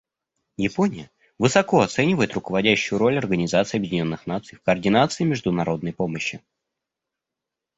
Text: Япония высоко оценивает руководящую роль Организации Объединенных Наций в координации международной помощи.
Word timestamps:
Япония 0.57 1.11
высоко 1.37 1.81
оценивает 1.81 2.33
руководящую 2.33 2.97
роль 2.97 3.19
Организации 3.19 3.77
Объединенных 3.77 4.25
Наций 4.25 4.57
в 4.57 4.63
координации 4.63 5.25
международной 5.25 5.93
помощи. 5.93 6.41